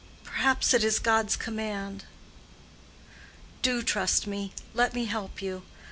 Perhaps 0.23 0.73
it 0.73 0.83
is 0.83 0.97
God's 0.97 1.35
command." 1.35 2.05
"Do 3.61 3.83
trust 3.83 4.25
me. 4.25 4.51
Let 4.73 4.95
me 4.95 5.05
help 5.05 5.43
you. 5.43 5.61